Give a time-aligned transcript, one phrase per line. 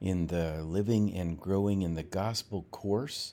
[0.00, 3.32] In the Living and Growing in the Gospel course,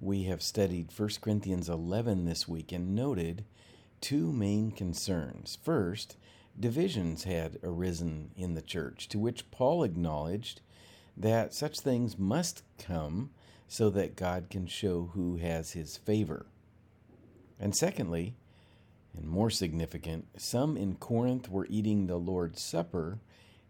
[0.00, 3.44] we have studied 1 Corinthians 11 this week and noted
[4.00, 5.58] two main concerns.
[5.64, 6.16] First,
[6.58, 10.60] divisions had arisen in the church, to which Paul acknowledged
[11.16, 13.30] that such things must come
[13.66, 16.46] so that God can show who has his favor.
[17.58, 18.36] And secondly,
[19.16, 23.18] and more significant, some in Corinth were eating the Lord's Supper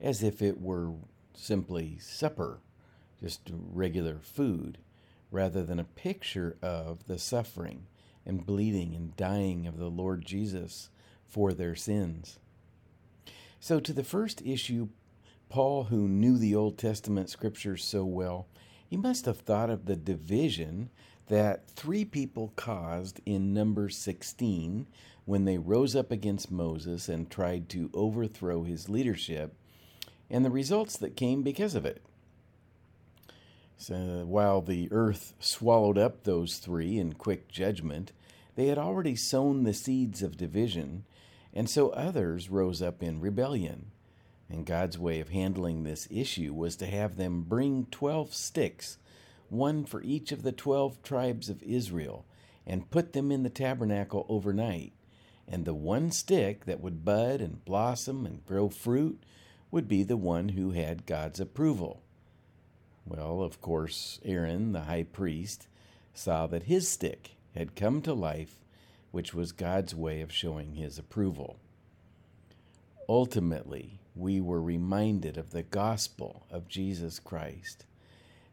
[0.00, 0.92] as if it were
[1.38, 2.60] simply supper,
[3.20, 4.78] just regular food,
[5.30, 7.86] rather than a picture of the suffering
[8.24, 10.90] and bleeding and dying of the Lord Jesus
[11.26, 12.38] for their sins.
[13.60, 14.88] So, to the first issue,
[15.48, 18.46] Paul, who knew the Old Testament scriptures so well,
[18.88, 20.90] he must have thought of the division
[21.28, 24.86] that three people caused in Numbers 16
[25.24, 29.54] when they rose up against Moses and tried to overthrow his leadership
[30.30, 32.02] and the results that came because of it.
[33.76, 38.12] So while the earth swallowed up those three in quick judgment,
[38.54, 41.04] they had already sown the seeds of division,
[41.52, 43.90] and so others rose up in rebellion.
[44.48, 48.96] And God's way of handling this issue was to have them bring twelve sticks,
[49.48, 52.24] one for each of the twelve tribes of Israel,
[52.66, 54.92] and put them in the tabernacle overnight.
[55.46, 59.22] And the one stick that would bud and blossom and grow fruit
[59.70, 62.02] would be the one who had God's approval.
[63.04, 65.68] Well, of course, Aaron, the high priest,
[66.14, 68.64] saw that his stick had come to life,
[69.10, 71.58] which was God's way of showing his approval.
[73.08, 77.86] Ultimately, we were reminded of the gospel of Jesus Christ,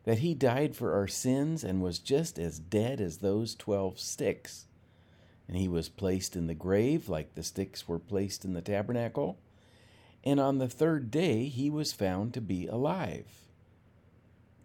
[0.03, 4.67] that he died for our sins and was just as dead as those twelve sticks.
[5.47, 9.37] And he was placed in the grave like the sticks were placed in the tabernacle
[10.23, 13.27] and on the third day he was found to be alive.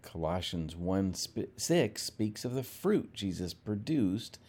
[0.01, 1.13] Colossians 1
[1.57, 4.39] 6 speaks of the fruit Jesus produced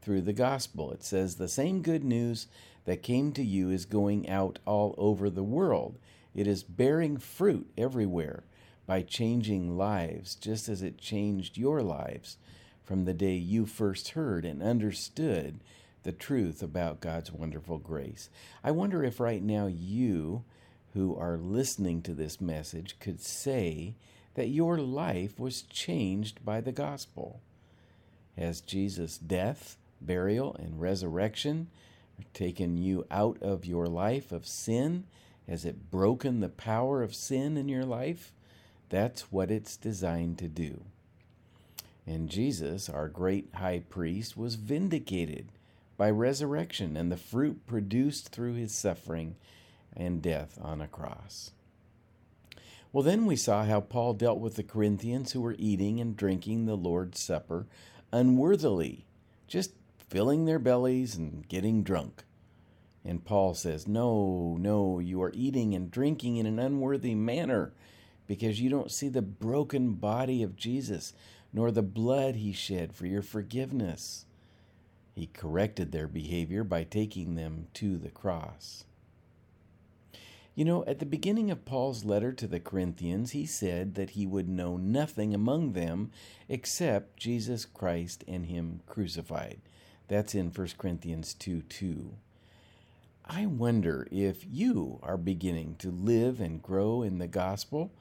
[0.00, 0.92] through the gospel.
[0.92, 2.46] It says, The same good news
[2.84, 5.98] that came to you is going out all over the world.
[6.34, 8.44] It is bearing fruit everywhere
[8.86, 12.38] by changing lives, just as it changed your lives
[12.82, 15.60] from the day you first heard and understood
[16.02, 18.30] the truth about God's wonderful grace.
[18.64, 20.44] I wonder if right now you
[20.94, 23.94] who are listening to this message could say
[24.34, 27.40] that your life was changed by the gospel.
[28.36, 31.68] Has Jesus' death, burial, and resurrection
[32.32, 35.04] taken you out of your life of sin?
[35.48, 38.32] Has it broken the power of sin in your life?
[38.88, 40.82] That's what it's designed to do.
[42.06, 45.48] And Jesus, our great high priest, was vindicated
[46.00, 49.36] by resurrection and the fruit produced through his suffering
[49.94, 51.50] and death on a cross.
[52.90, 56.64] Well, then we saw how Paul dealt with the Corinthians who were eating and drinking
[56.64, 57.66] the Lord's Supper
[58.14, 59.04] unworthily,
[59.46, 59.72] just
[60.08, 62.24] filling their bellies and getting drunk.
[63.04, 67.74] And Paul says, No, no, you are eating and drinking in an unworthy manner
[68.26, 71.12] because you don't see the broken body of Jesus,
[71.52, 74.24] nor the blood he shed for your forgiveness.
[75.20, 78.84] He corrected their behavior by taking them to the cross.
[80.54, 84.24] You know, at the beginning of Paul's letter to the Corinthians, he said that he
[84.24, 86.10] would know nothing among them
[86.48, 89.60] except Jesus Christ and Him crucified.
[90.08, 92.14] That's in 1 Corinthians 2 2.
[93.26, 97.92] I wonder if you are beginning to live and grow in the gospel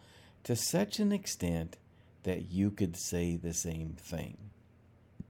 [0.45, 1.75] to such an extent
[2.23, 4.37] that you could say the same thing.